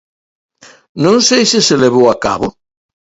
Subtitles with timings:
[1.03, 2.47] ¿Non sei se se levou a cabo?